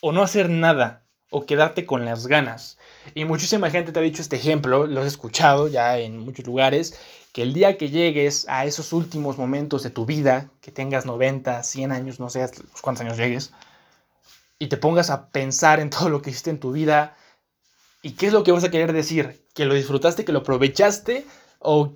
o 0.00 0.12
no 0.12 0.22
hacer 0.22 0.50
nada 0.50 1.02
o 1.30 1.46
quedarte 1.46 1.86
con 1.86 2.04
las 2.04 2.26
ganas. 2.26 2.78
Y 3.14 3.24
muchísima 3.24 3.70
gente 3.70 3.90
te 3.90 3.98
ha 3.98 4.02
dicho 4.02 4.20
este 4.20 4.36
ejemplo, 4.36 4.86
lo 4.86 5.00
has 5.00 5.06
escuchado 5.06 5.68
ya 5.68 5.98
en 5.98 6.18
muchos 6.18 6.46
lugares, 6.46 7.00
que 7.32 7.42
el 7.42 7.54
día 7.54 7.78
que 7.78 7.88
llegues 7.88 8.46
a 8.50 8.66
esos 8.66 8.92
últimos 8.92 9.38
momentos 9.38 9.82
de 9.82 9.88
tu 9.88 10.04
vida, 10.04 10.50
que 10.60 10.70
tengas 10.70 11.06
90, 11.06 11.62
100 11.62 11.90
años, 11.90 12.20
no 12.20 12.28
sé 12.28 12.48
cuántos 12.82 13.06
años 13.06 13.16
llegues, 13.16 13.52
y 14.62 14.68
te 14.68 14.76
pongas 14.76 15.10
a 15.10 15.28
pensar 15.30 15.80
en 15.80 15.90
todo 15.90 16.08
lo 16.08 16.22
que 16.22 16.30
hiciste 16.30 16.50
en 16.50 16.60
tu 16.60 16.70
vida 16.70 17.16
y 18.00 18.12
qué 18.12 18.28
es 18.28 18.32
lo 18.32 18.44
que 18.44 18.52
vas 18.52 18.62
a 18.62 18.70
querer 18.70 18.92
decir, 18.92 19.44
que 19.54 19.64
lo 19.64 19.74
disfrutaste, 19.74 20.24
que 20.24 20.30
lo 20.30 20.38
aprovechaste 20.38 21.26
o 21.58 21.94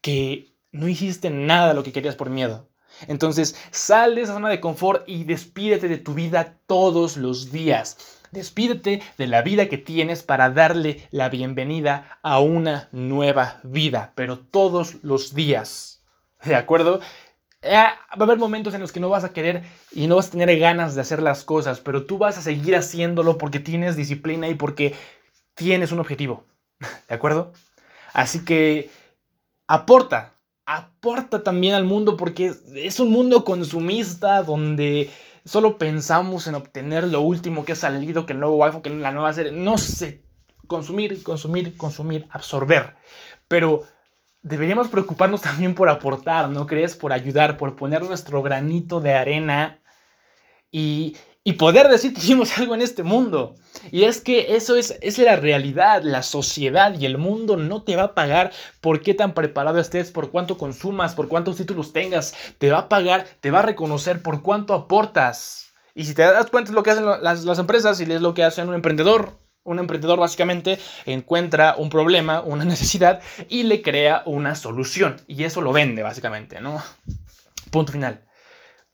que 0.00 0.56
no 0.72 0.88
hiciste 0.88 1.30
nada 1.30 1.68
de 1.68 1.74
lo 1.74 1.84
que 1.84 1.92
querías 1.92 2.16
por 2.16 2.30
miedo. 2.30 2.68
Entonces, 3.06 3.54
sal 3.70 4.16
de 4.16 4.22
esa 4.22 4.32
zona 4.32 4.48
de 4.48 4.58
confort 4.58 5.08
y 5.08 5.22
despídete 5.22 5.86
de 5.86 5.98
tu 5.98 6.14
vida 6.14 6.58
todos 6.66 7.16
los 7.16 7.52
días. 7.52 7.96
Despídete 8.32 9.00
de 9.16 9.26
la 9.28 9.42
vida 9.42 9.68
que 9.68 9.78
tienes 9.78 10.24
para 10.24 10.50
darle 10.50 11.06
la 11.12 11.28
bienvenida 11.28 12.18
a 12.22 12.40
una 12.40 12.88
nueva 12.90 13.60
vida, 13.62 14.14
pero 14.16 14.40
todos 14.40 14.96
los 15.04 15.32
días. 15.32 16.02
¿De 16.44 16.56
acuerdo? 16.56 17.00
Eh, 17.64 17.72
va 17.72 17.96
a 18.10 18.22
haber 18.24 18.36
momentos 18.36 18.74
en 18.74 18.82
los 18.82 18.92
que 18.92 19.00
no 19.00 19.08
vas 19.08 19.24
a 19.24 19.32
querer 19.32 19.62
y 19.90 20.06
no 20.06 20.16
vas 20.16 20.28
a 20.28 20.32
tener 20.32 20.58
ganas 20.58 20.94
de 20.94 21.00
hacer 21.00 21.22
las 21.22 21.44
cosas, 21.44 21.80
pero 21.80 22.04
tú 22.04 22.18
vas 22.18 22.36
a 22.36 22.42
seguir 22.42 22.76
haciéndolo 22.76 23.38
porque 23.38 23.58
tienes 23.58 23.96
disciplina 23.96 24.48
y 24.48 24.54
porque 24.54 24.94
tienes 25.54 25.90
un 25.90 26.00
objetivo. 26.00 26.44
¿De 27.08 27.14
acuerdo? 27.14 27.52
Así 28.12 28.44
que 28.44 28.90
aporta, 29.66 30.34
aporta 30.66 31.42
también 31.42 31.74
al 31.74 31.84
mundo 31.84 32.18
porque 32.18 32.52
es 32.74 33.00
un 33.00 33.10
mundo 33.10 33.44
consumista 33.46 34.42
donde 34.42 35.10
solo 35.46 35.78
pensamos 35.78 36.46
en 36.46 36.56
obtener 36.56 37.04
lo 37.04 37.22
último 37.22 37.64
que 37.64 37.72
ha 37.72 37.76
salido, 37.76 38.26
que 38.26 38.34
el 38.34 38.40
nuevo 38.40 38.62
iPhone, 38.62 38.82
que 38.82 38.90
la 38.90 39.10
nueva 39.12 39.32
serie. 39.32 39.52
No 39.52 39.78
sé, 39.78 40.22
consumir, 40.66 41.22
consumir, 41.22 41.76
consumir, 41.78 42.26
absorber. 42.30 42.94
Pero 43.48 43.84
deberíamos 44.44 44.88
preocuparnos 44.88 45.40
también 45.40 45.74
por 45.74 45.88
aportar, 45.88 46.48
¿no 46.50 46.66
crees? 46.66 46.94
Por 46.94 47.12
ayudar, 47.12 47.56
por 47.56 47.74
poner 47.74 48.02
nuestro 48.02 48.42
granito 48.42 49.00
de 49.00 49.14
arena 49.14 49.80
y, 50.70 51.16
y 51.42 51.54
poder 51.54 51.88
decir 51.88 52.12
que 52.12 52.20
hicimos 52.20 52.56
algo 52.58 52.74
en 52.74 52.82
este 52.82 53.02
mundo. 53.02 53.56
Y 53.90 54.04
es 54.04 54.20
que 54.20 54.54
eso 54.54 54.76
es, 54.76 54.96
es 55.00 55.18
la 55.18 55.36
realidad, 55.36 56.02
la 56.02 56.22
sociedad 56.22 56.96
y 56.98 57.06
el 57.06 57.18
mundo 57.18 57.56
no 57.56 57.82
te 57.82 57.96
va 57.96 58.04
a 58.04 58.14
pagar 58.14 58.52
por 58.80 59.00
qué 59.00 59.14
tan 59.14 59.34
preparado 59.34 59.78
estés, 59.80 60.10
por 60.10 60.30
cuánto 60.30 60.58
consumas, 60.58 61.14
por 61.14 61.28
cuántos 61.28 61.56
títulos 61.56 61.92
tengas. 61.92 62.34
Te 62.58 62.70
va 62.70 62.80
a 62.80 62.88
pagar, 62.88 63.26
te 63.40 63.50
va 63.50 63.60
a 63.60 63.62
reconocer 63.62 64.22
por 64.22 64.42
cuánto 64.42 64.74
aportas. 64.74 65.72
Y 65.94 66.04
si 66.04 66.14
te 66.14 66.22
das 66.22 66.50
cuenta 66.50 66.70
de 66.70 66.74
lo 66.74 66.82
que 66.82 66.90
hacen 66.90 67.06
las, 67.06 67.44
las 67.44 67.58
empresas 67.58 67.98
y 68.00 68.04
es 68.04 68.20
lo 68.20 68.34
que 68.34 68.44
hace 68.44 68.62
un 68.62 68.74
emprendedor, 68.74 69.38
un 69.64 69.78
emprendedor 69.78 70.18
básicamente 70.18 70.78
encuentra 71.06 71.74
un 71.76 71.90
problema, 71.90 72.42
una 72.42 72.64
necesidad 72.64 73.20
y 73.48 73.64
le 73.64 73.82
crea 73.82 74.22
una 74.26 74.54
solución. 74.54 75.16
Y 75.26 75.44
eso 75.44 75.60
lo 75.60 75.72
vende 75.72 76.02
básicamente, 76.02 76.60
¿no? 76.60 76.82
Punto 77.70 77.92
final. 77.92 78.24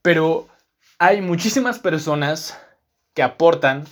Pero 0.02 0.48
hay 0.98 1.20
muchísimas 1.20 1.78
personas 1.78 2.58
que 3.14 3.22
aportan, 3.22 3.86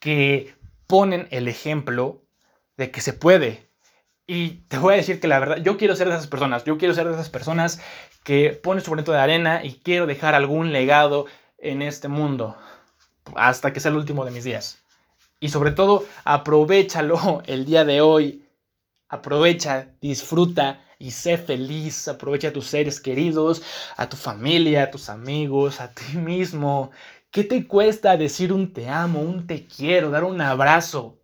que 0.00 0.54
ponen 0.86 1.28
el 1.30 1.48
ejemplo 1.48 2.24
de 2.76 2.90
que 2.90 3.00
se 3.00 3.12
puede. 3.12 3.70
Y 4.26 4.66
te 4.68 4.78
voy 4.78 4.94
a 4.94 4.96
decir 4.96 5.20
que 5.20 5.28
la 5.28 5.38
verdad, 5.38 5.56
yo 5.58 5.76
quiero 5.76 5.96
ser 5.96 6.08
de 6.08 6.14
esas 6.14 6.28
personas. 6.28 6.64
Yo 6.64 6.78
quiero 6.78 6.94
ser 6.94 7.06
de 7.06 7.14
esas 7.14 7.28
personas 7.28 7.80
que 8.22 8.50
ponen 8.50 8.82
su 8.82 8.90
granito 8.90 9.12
de 9.12 9.18
arena 9.18 9.64
y 9.64 9.80
quiero 9.82 10.06
dejar 10.06 10.34
algún 10.34 10.72
legado 10.72 11.26
en 11.58 11.82
este 11.82 12.08
mundo 12.08 12.56
hasta 13.36 13.72
que 13.72 13.80
sea 13.80 13.90
el 13.90 13.96
último 13.96 14.24
de 14.24 14.30
mis 14.30 14.44
días. 14.44 14.83
Y 15.44 15.50
sobre 15.50 15.72
todo, 15.72 16.06
aprovechalo 16.24 17.42
el 17.46 17.66
día 17.66 17.84
de 17.84 18.00
hoy 18.00 18.40
Aprovecha, 19.10 19.88
disfruta 20.00 20.80
y 20.98 21.10
sé 21.10 21.36
feliz. 21.36 22.08
Aprovecha 22.08 22.48
a 22.48 22.52
tus 22.54 22.66
seres 22.66 22.98
queridos, 22.98 23.62
a 23.98 24.08
tu 24.08 24.16
familia, 24.16 24.84
a 24.84 24.90
tus 24.90 25.10
amigos, 25.10 25.82
a 25.82 25.92
ti 25.92 26.16
mismo. 26.16 26.92
¿Qué 27.30 27.44
te 27.44 27.66
cuesta 27.66 28.16
decir 28.16 28.54
un 28.54 28.72
te 28.72 28.88
amo, 28.88 29.20
un 29.20 29.46
te 29.46 29.66
quiero, 29.66 30.10
dar 30.10 30.24
un 30.24 30.40
abrazo? 30.40 31.18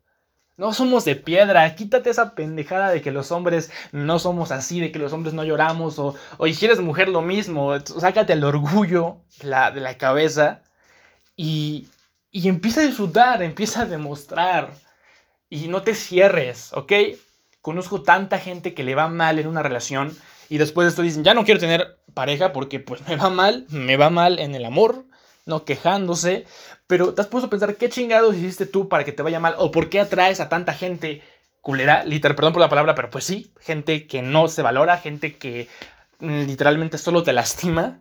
No 0.59 0.75
somos 0.75 1.07
de 1.07 1.17
piedra, 1.17 1.75
quítate 1.75 2.11
esa 2.11 2.35
pendejada 2.35 2.91
de 2.91 3.01
que 3.01 3.11
los 3.11 3.33
hombres 3.33 3.73
no 3.91 4.19
somos 4.19 4.53
así, 4.53 4.81
de 4.81 4.93
que 4.93 4.99
los 4.99 5.15
hombres 5.15 5.33
no 5.33 5.45
lloramos, 5.45 5.99
o, 5.99 6.15
o 6.37 6.47
si 6.47 6.67
eres 6.67 6.81
mujer 6.81 7.09
lo 7.09 7.23
mismo, 7.23 7.81
sácate 7.81 8.35
el 8.35 8.45
orgullo 8.45 9.23
la, 9.43 9.71
de 9.71 9.81
la 9.81 9.97
cabeza 9.97 10.61
y, 11.35 11.89
y 12.31 12.49
empieza 12.49 12.81
a 12.81 12.87
disfrutar, 12.87 13.43
empieza 13.43 13.83
a 13.83 13.87
demostrar. 13.87 14.73
Y 15.49 15.69
no 15.69 15.83
te 15.83 15.95
cierres, 15.95 16.73
¿ok? 16.73 16.93
Conozco 17.61 18.03
tanta 18.03 18.39
gente 18.39 18.73
que 18.73 18.85
le 18.85 18.95
va 18.95 19.09
mal 19.09 19.39
en 19.39 19.49
una 19.49 19.63
relación 19.63 20.17
y 20.49 20.59
después 20.59 20.85
de 20.85 20.91
esto 20.91 21.03
dicen, 21.03 21.25
ya 21.25 21.35
no 21.35 21.45
quiero 21.45 21.61
tener 21.61 21.99
pareja 22.15 22.53
porque 22.53 22.81
pues 22.81 23.07
me 23.09 23.17
va 23.17 23.31
mal, 23.31 23.67
me 23.69 23.97
va 23.97 24.11
mal 24.11 24.39
en 24.39 24.55
el 24.55 24.65
amor, 24.65 25.05
no 25.47 25.65
quejándose, 25.65 26.45
pero 26.87 27.15
te 27.15 27.21
has 27.21 27.29
puesto 27.29 27.47
a 27.47 27.51
pensar 27.51 27.77
qué 27.77 27.89
chingados 27.89 28.37
hiciste 28.37 28.67
tú 28.67 28.89
para 28.89 29.05
que 29.05 29.13
te 29.13 29.23
vaya 29.23 29.41
mal 29.41 29.55
o 29.59 29.71
por 29.71 29.89
qué 29.89 30.01
atraes 30.01 30.41
a 30.41 30.49
tanta 30.49 30.73
gente 30.73 31.23
culera, 31.61 32.05
literal, 32.05 32.37
perdón 32.37 32.53
por 32.53 32.63
la 32.63 32.69
palabra, 32.69 32.95
pero 32.95 33.11
pues 33.11 33.25
sí, 33.25 33.53
gente 33.61 34.07
que 34.07 34.23
no 34.23 34.49
se 34.49 34.63
valora, 34.63 34.99
gente 34.99 35.37
que 35.37 35.69
mm, 36.21 36.47
literalmente 36.47 36.99
solo 36.99 37.23
te 37.23 37.33
lastima. 37.33 38.01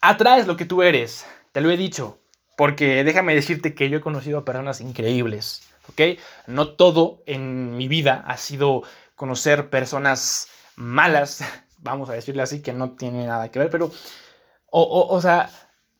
Atraes 0.00 0.46
lo 0.46 0.56
que 0.56 0.64
tú 0.64 0.82
eres, 0.82 1.26
te 1.52 1.60
lo 1.60 1.70
he 1.70 1.76
dicho, 1.76 2.18
porque 2.58 3.04
déjame 3.04 3.36
decirte 3.36 3.72
que 3.72 3.88
yo 3.88 3.98
he 3.98 4.00
conocido 4.00 4.38
a 4.38 4.44
personas 4.44 4.80
increíbles, 4.80 5.62
¿ok? 5.90 6.18
No 6.48 6.70
todo 6.70 7.22
en 7.24 7.76
mi 7.76 7.86
vida 7.86 8.24
ha 8.26 8.36
sido 8.36 8.82
conocer 9.14 9.70
personas 9.70 10.48
malas, 10.74 11.44
vamos 11.78 12.10
a 12.10 12.14
decirle 12.14 12.42
así, 12.42 12.60
que 12.60 12.72
no 12.72 12.96
tiene 12.96 13.28
nada 13.28 13.48
que 13.52 13.60
ver, 13.60 13.70
pero, 13.70 13.92
o, 14.72 14.82
o, 14.82 15.14
o 15.14 15.20
sea, 15.20 15.50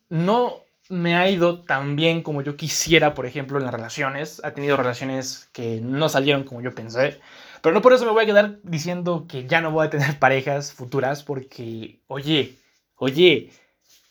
no 0.08 0.64
me 0.88 1.14
ha 1.14 1.30
ido 1.30 1.62
tan 1.62 1.94
bien 1.94 2.24
como 2.24 2.42
yo 2.42 2.56
quisiera, 2.56 3.14
por 3.14 3.26
ejemplo, 3.26 3.58
en 3.58 3.64
las 3.64 3.72
relaciones. 3.74 4.40
Ha 4.42 4.50
tenido 4.50 4.76
relaciones 4.76 5.48
que 5.52 5.80
no 5.80 6.08
salieron 6.08 6.42
como 6.42 6.60
yo 6.60 6.74
pensé. 6.74 7.20
Pero 7.62 7.72
no 7.72 7.82
por 7.82 7.92
eso 7.92 8.04
me 8.04 8.10
voy 8.10 8.24
a 8.24 8.26
quedar 8.26 8.58
diciendo 8.64 9.26
que 9.28 9.46
ya 9.46 9.60
no 9.60 9.70
voy 9.70 9.86
a 9.86 9.90
tener 9.90 10.18
parejas 10.18 10.72
futuras, 10.72 11.22
porque, 11.22 12.00
oye, 12.08 12.56
oye, 12.96 13.52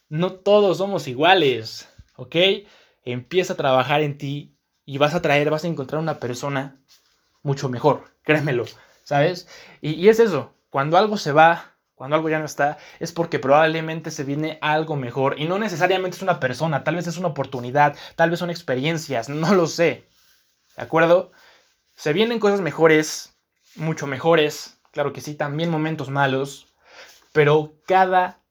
no 0.08 0.32
todos 0.32 0.77
somos 0.77 1.10
iguales, 1.10 1.89
¿ok? 2.18 2.36
Empieza 3.04 3.54
a 3.54 3.58
trabajar 3.58 4.02
en 4.02 4.18
ti 4.18 4.58
y 4.86 4.98
vas 4.98 5.16
a 5.16 5.22
traer, 5.22 5.50
vas 5.50 5.64
a 5.64 5.68
encontrar 5.68 6.02
una 6.02 6.20
persona 6.20 6.82
mucho 7.42 7.70
mejor, 7.70 8.04
créemelo, 8.24 8.66
¿sabes? 9.04 9.48
Y, 9.82 9.92
y 9.92 10.10
es 10.10 10.20
eso, 10.20 10.54
cuando 10.70 10.98
algo 10.98 11.18
se 11.18 11.32
va, 11.32 11.78
cuando 11.96 12.16
algo 12.16 12.30
ya 12.30 12.40
no 12.40 12.46
está, 12.46 12.78
es 13.00 13.12
porque 13.12 13.40
probablemente 13.40 14.12
se 14.12 14.24
viene 14.24 14.60
algo 14.62 14.96
mejor. 14.96 15.40
Y 15.40 15.46
no 15.46 15.58
necesariamente 15.58 16.18
es 16.18 16.22
una 16.24 16.40
persona, 16.40 16.84
tal 16.84 16.96
vez 16.96 17.08
es 17.08 17.18
una 17.18 17.30
oportunidad, 17.30 17.96
tal 18.16 18.30
vez 18.30 18.40
son 18.40 18.50
experiencias, 18.50 19.30
no 19.30 19.56
lo 19.56 19.66
sé. 19.66 20.08
¿De 20.76 20.84
acuerdo? 20.84 21.32
Se 21.96 22.14
vienen 22.14 22.40
cosas 22.40 22.62
mejores, 22.62 23.36
mucho 23.76 24.06
mejores, 24.06 24.80
claro 24.92 25.14
que 25.14 25.22
sí, 25.22 25.34
también 25.34 25.72
momentos 25.72 26.10
malos, 26.10 26.74
pero 27.32 27.74
cada, 27.88 28.42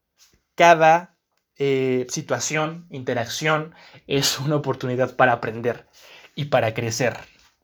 cada 0.54 1.15
eh, 1.58 2.06
situación, 2.10 2.86
interacción, 2.90 3.74
es 4.06 4.38
una 4.38 4.56
oportunidad 4.56 5.16
para 5.16 5.32
aprender 5.32 5.86
y 6.34 6.46
para 6.46 6.74
crecer, 6.74 7.16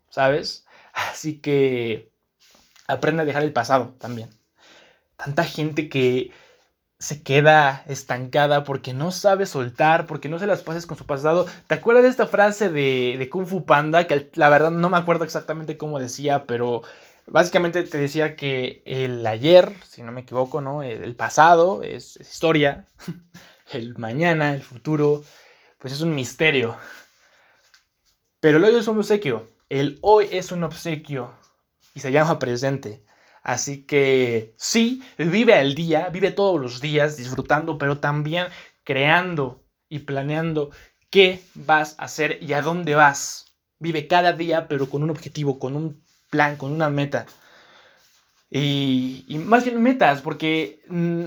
¿sabes? 0.09 0.67
Así 0.93 1.41
que 1.41 2.11
aprende 2.87 3.23
a 3.23 3.27
dejar 3.27 3.43
el 3.43 3.53
pasado 3.53 3.95
también 3.99 4.31
tanta 5.23 5.45
gente 5.45 5.89
que 5.89 6.33
se 6.99 7.23
queda 7.23 7.85
estancada 7.89 8.65
porque 8.65 8.93
no 8.93 9.11
sabe 9.11 9.47
soltar, 9.47 10.07
porque 10.07 10.29
no 10.29 10.39
se 10.39 10.47
las 10.47 10.63
pases 10.63 10.87
con 10.87 10.97
su 10.97 11.07
pasado. 11.07 11.47
¿Te 11.67 11.75
acuerdas 11.75 12.05
de 12.05 12.11
esta 12.11 12.27
frase 12.27 12.71
de, 12.71 13.29
Kung 13.31 13.47
Fu 13.47 13.65
Panda? 13.65 14.07
Que 14.07 14.31
la 14.35 14.49
verdad 14.49 14.71
no 14.71 14.89
me 14.89 14.97
acuerdo 14.97 15.25
exactamente 15.25 15.77
cómo 15.77 15.99
decía, 15.99 16.45
pero 16.47 16.83
básicamente 17.27 17.83
te 17.83 17.99
decía 17.99 18.37
que 18.37 18.83
el 18.87 19.27
ayer, 19.27 19.73
si 19.89 20.03
no 20.03 20.13
me 20.13 20.23
equivoco, 20.23 20.61
¿no? 20.61 20.83
El, 20.83 21.15
pasado 21.17 21.83
es, 21.83 22.17
es 22.19 22.31
historia, 22.33 22.87
el 23.75 23.97
mañana, 23.99 24.55
el 24.55 24.63
futuro, 24.63 25.25
pues 25.79 25.93
es 25.93 26.01
un 26.01 26.15
misterio. 26.15 26.77
Pero 28.41 28.59
el 28.59 28.65
hoy 28.65 28.77
es 28.77 28.89
un 28.89 28.99
obsequio, 28.99 29.49
el 29.69 29.99
hoy 30.03 30.29
es 30.31 30.53
un 30.53 30.65
obsequio 30.65 31.33
y 31.95 32.01
se 32.01 32.13
llama 32.13 32.39
presente. 32.39 33.05
Así 33.43 33.85
que 33.85 34.55
sí, 34.57 35.03
vive 35.19 35.61
el 35.61 35.75
día, 35.75 36.09
vive 36.09 36.31
todos 36.31 36.61
los 36.61 36.81
días 36.81 37.17
disfrutando, 37.17 37.79
pero 37.79 37.99
también 37.99 38.47
creando 38.85 39.65
y 39.89 40.01
planeando 40.01 40.71
qué 41.11 41.43
vas 41.55 41.97
a 41.99 42.05
hacer 42.05 42.39
y 42.41 42.53
a 42.53 42.63
dónde 42.63 42.95
vas. 42.95 43.47
Vive 43.79 44.07
cada 44.07 44.33
día, 44.33 44.69
pero 44.69 44.89
con 44.89 45.03
un 45.03 45.11
objetivo, 45.11 45.59
con 45.59 45.77
un 45.77 46.03
plan, 46.31 46.57
con 46.57 46.73
una 46.73 46.89
meta. 46.89 47.27
Y, 48.51 49.25
más 49.47 49.65
bien 49.65 49.83
metas, 49.83 50.21
porque 50.21 50.83
mm, 50.89 51.25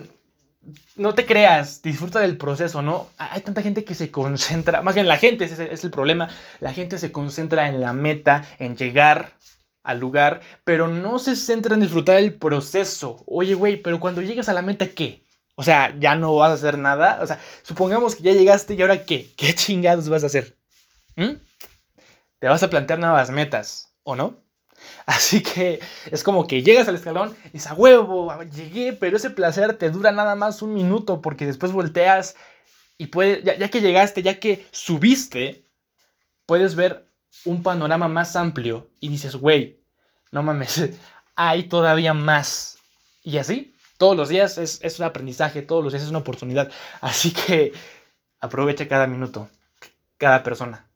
no 0.96 1.14
te 1.14 1.26
creas, 1.26 1.82
disfruta 1.82 2.20
del 2.20 2.38
proceso, 2.38 2.82
¿no? 2.82 3.08
Hay 3.18 3.42
tanta 3.42 3.62
gente 3.62 3.84
que 3.84 3.96
se 3.96 4.12
concentra, 4.12 4.82
más 4.82 4.96
bien 4.96 5.08
la 5.08 5.18
gente, 5.18 5.46
ese 5.46 5.72
es 5.72 5.84
el 5.84 5.92
problema, 5.92 6.30
la 6.60 6.74
gente 6.74 6.98
se 6.98 7.12
concentra 7.12 7.68
en 7.68 7.82
la 7.82 7.94
meta, 7.94 8.46
en 8.60 8.76
llegar 8.76 9.34
al 9.84 10.00
lugar, 10.00 10.42
pero 10.64 10.88
no 10.88 11.20
se 11.20 11.36
centra 11.36 11.76
en 11.76 11.82
disfrutar 11.82 12.18
el 12.18 12.34
proceso. 12.34 13.24
Oye, 13.28 13.54
güey, 13.54 13.78
pero 13.78 14.00
cuando 14.00 14.22
llegas 14.22 14.50
a 14.50 14.54
la 14.54 14.64
meta, 14.64 14.88
¿qué? 14.88 15.24
O 15.56 15.64
sea, 15.64 15.96
ya 16.00 16.16
no 16.16 16.36
vas 16.36 16.52
a 16.52 16.54
hacer 16.56 16.78
nada. 16.78 17.20
O 17.22 17.28
sea, 17.28 17.40
supongamos 17.64 18.16
que 18.16 18.24
ya 18.24 18.34
llegaste 18.34 18.74
y 18.74 18.82
ahora 18.82 19.06
¿qué? 19.06 19.32
¿Qué 19.38 19.54
chingados 19.56 20.10
vas 20.10 20.24
a 20.24 20.28
hacer? 20.28 20.58
¿Mm? 21.16 21.36
Te 22.40 22.48
vas 22.48 22.64
a 22.64 22.70
plantear 22.70 23.00
nuevas 23.00 23.30
metas, 23.30 23.96
¿o 24.04 24.16
no? 24.16 24.45
Así 25.06 25.42
que 25.42 25.80
es 26.12 26.24
como 26.24 26.48
que 26.48 26.64
llegas 26.64 26.88
al 26.88 26.96
escalón 26.96 27.36
y 27.46 27.50
dices, 27.52 27.72
a 27.72 27.74
huevo, 27.74 28.32
llegué, 28.44 28.94
pero 28.94 29.18
ese 29.18 29.30
placer 29.30 29.78
te 29.78 29.90
dura 29.90 30.12
nada 30.12 30.36
más 30.36 30.62
un 30.62 30.74
minuto 30.74 31.22
porque 31.22 31.46
después 31.46 31.72
volteas 31.72 32.36
y 32.98 33.08
puedes, 33.08 33.44
ya, 33.44 33.58
ya 33.58 33.70
que 33.70 33.82
llegaste, 33.82 34.24
ya 34.24 34.40
que 34.40 34.66
subiste, 34.72 35.66
puedes 36.46 36.76
ver 36.76 37.08
un 37.44 37.64
panorama 37.64 38.08
más 38.08 38.36
amplio 38.36 38.90
y 39.00 39.10
dices, 39.10 39.36
güey, 39.36 39.80
no 40.32 40.44
mames, 40.44 40.90
hay 41.36 41.64
todavía 41.64 42.14
más. 42.14 42.78
Y 43.24 43.38
así, 43.38 43.76
todos 43.98 44.16
los 44.16 44.30
días 44.30 44.58
es, 44.58 44.80
es, 44.82 45.00
un 45.00 45.06
aprendizaje, 45.06 45.62
todos 45.62 45.84
los 45.84 45.94
días 45.94 46.04
es 46.04 46.10
una 46.10 46.20
oportunidad. 46.20 46.72
Así 47.02 47.32
que 47.32 47.74
aprovecha 48.40 48.88
cada 48.88 49.08
minuto, 49.08 49.50
cada 50.18 50.44
persona. 50.44 50.88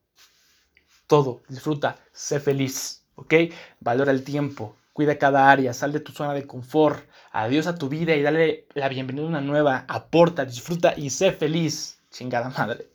Todo, 1.08 1.42
disfruta, 1.48 1.98
sé 2.14 2.40
feliz, 2.40 2.99
¿ok? 3.20 3.34
Valora 3.80 4.12
el 4.12 4.24
tiempo, 4.24 4.76
cuida 4.94 5.18
cada 5.18 5.50
área, 5.52 5.74
sal 5.74 5.92
de 5.92 6.00
tu 6.00 6.12
zona 6.12 6.34
de 6.34 6.48
confort, 6.48 7.04
adiós 7.32 7.68
a 7.68 7.76
tu 7.76 7.90
vida 7.90 8.16
y 8.16 8.22
dale 8.22 8.68
la 8.74 8.90
bienvenida 8.90 9.26
a 9.26 9.30
una 9.30 9.42
nueva, 9.42 9.86
aporta, 9.88 10.46
disfruta 10.46 10.94
y 10.98 11.10
sé 11.10 11.32
feliz, 11.32 12.00
chingada 12.12 12.50
madre. 12.50 12.88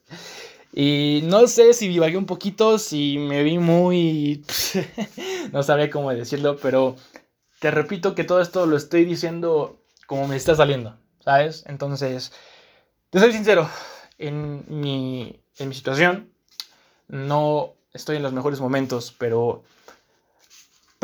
Y 0.72 1.20
no 1.24 1.46
sé 1.46 1.72
si 1.72 1.86
divagué 1.88 2.16
un 2.16 2.26
poquito, 2.26 2.78
si 2.78 3.18
me 3.18 3.42
vi 3.44 3.58
muy... 3.58 4.44
no 5.52 5.62
sabía 5.62 5.88
cómo 5.88 6.12
decirlo, 6.12 6.56
pero 6.60 6.96
te 7.60 7.70
repito 7.70 8.14
que 8.14 8.24
todo 8.24 8.40
esto 8.40 8.66
lo 8.66 8.76
estoy 8.76 9.04
diciendo 9.04 9.78
como 10.06 10.26
me 10.26 10.36
está 10.36 10.54
saliendo, 10.56 10.96
¿sabes? 11.20 11.64
Entonces, 11.68 12.32
te 13.10 13.20
soy 13.20 13.32
sincero, 13.32 13.68
en 14.18 14.64
mi, 14.68 15.40
en 15.58 15.68
mi 15.68 15.74
situación 15.74 16.30
no 17.08 17.74
estoy 17.92 18.16
en 18.16 18.22
los 18.22 18.32
mejores 18.32 18.60
momentos, 18.60 19.14
pero... 19.16 19.62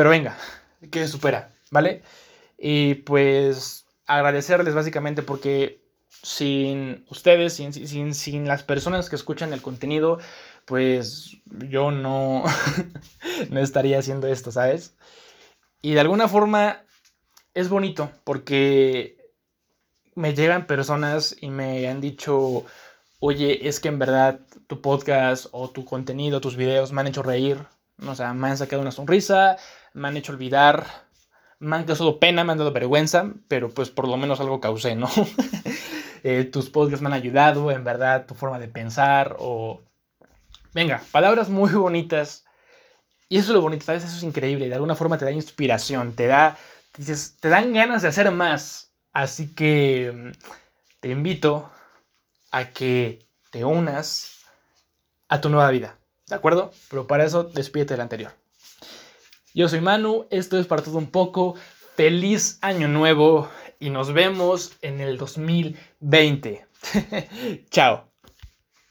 Pero 0.01 0.09
venga, 0.09 0.35
que 0.91 1.01
se 1.01 1.09
supera, 1.09 1.53
¿vale? 1.71 2.03
Y 2.57 2.95
pues 2.95 3.85
agradecerles 4.07 4.75
básicamente 4.75 5.23
porque 5.23 5.85
sin 6.09 7.05
ustedes, 7.11 7.53
sin, 7.53 7.75
sin, 7.75 8.15
sin, 8.15 8.49
las 8.49 8.63
personas 8.63 9.11
que 9.11 9.17
escuchan 9.17 9.53
el 9.53 9.61
contenido, 9.61 10.19
pues 10.65 11.37
yo 11.45 11.91
no, 11.91 12.45
no 13.51 13.61
estaría 13.61 13.99
haciendo 13.99 14.27
esto, 14.27 14.51
¿sabes? 14.51 14.97
Y 15.83 15.93
de 15.93 16.01
alguna 16.01 16.29
forma 16.29 16.83
es 17.53 17.69
bonito 17.69 18.11
porque 18.25 19.19
me 20.15 20.33
llegan 20.33 20.67
personas 20.67 21.37
y 21.43 21.51
me 21.51 21.87
han 21.91 22.01
dicho, 22.01 22.65
oye, 23.19 23.69
es 23.69 23.81
que 23.81 23.89
en 23.89 23.99
verdad 23.99 24.41
tu 24.67 24.81
podcast 24.81 25.49
o 25.53 25.69
tu 25.69 25.85
contenido, 25.85 26.41
tus 26.41 26.57
videos 26.57 26.91
me 26.91 27.03
han 27.03 27.09
hecho 27.09 27.23
reír, 27.23 27.59
o 28.07 28.15
sea, 28.15 28.35
me 28.35 28.49
han 28.49 28.59
sacado 28.59 28.83
una 28.83 28.93
sonrisa, 28.93 29.57
me 29.95 30.09
han 30.09 30.17
hecho 30.17 30.33
olvidar, 30.33 30.87
me 31.59 31.77
han 31.77 31.85
causado 31.85 32.19
pena, 32.19 32.45
me 32.45 32.53
han 32.53 32.59
dado 32.59 32.73
vergüenza, 32.73 33.33
pero 33.49 33.71
pues 33.71 33.91
por 33.91 34.09
lo 34.09 34.17
menos 34.17 34.41
algo 34.41 34.61
causé, 34.61 34.95
¿no? 34.97 35.09
Eh, 36.23 36.45
tus 36.45 36.69
podcasts 36.69 37.01
me 37.01 37.09
han 37.09 37.15
ayudado, 37.15 37.71
en 37.71 37.83
verdad, 37.83 38.27
tu 38.27 38.35
forma 38.35 38.59
de 38.59 38.69
pensar 38.69 39.37
o... 39.39 39.83
Venga, 40.75 41.03
palabras 41.13 41.49
muy 41.49 41.71
bonitas 41.73 42.45
Y 43.31 43.39
eso 43.39 43.53
es 43.53 43.55
lo 43.55 43.63
bonito, 43.63 43.87
¿sabes? 43.87 44.05
Eso 44.05 44.17
es 44.19 44.23
increíble. 44.25 44.69
De 44.69 44.75
alguna 44.75 44.95
forma 44.97 45.19
te 45.19 45.25
da 45.25 45.33
inspiración, 45.33 46.15
te 46.15 46.27
da, 46.27 46.59
dices, 46.97 47.37
te 47.41 47.49
dan 47.49 47.73
ganas 47.73 48.03
de 48.03 48.09
hacer 48.09 48.31
más. 48.33 48.93
Así 49.13 49.55
que 49.55 50.13
mm, 50.15 50.33
te 51.01 51.09
invito 51.11 51.71
a 52.51 52.71
que 52.71 53.27
te 53.51 53.65
unas 53.65 54.45
a 55.29 55.41
tu 55.41 55.49
nueva 55.49 55.71
vida. 55.71 56.00
¿De 56.31 56.37
acuerdo? 56.37 56.71
Pero 56.89 57.07
para 57.07 57.25
eso 57.25 57.45
despídete 57.45 57.95
del 57.95 58.01
anterior. 58.01 58.33
Yo 59.53 59.69
soy 59.69 59.81
Manu, 59.81 60.27
esto 60.31 60.59
es 60.59 60.67
para 60.67 60.83
todo 60.83 60.97
un 60.97 61.11
poco. 61.11 61.57
Feliz 61.97 62.59
año 62.63 62.89
nuevo 62.89 63.49
y 63.81 63.91
nos 63.91 64.13
vemos 64.13 64.73
en 64.81 65.01
el 65.01 65.19
2020. 65.19 66.67
Chao. 67.71 68.10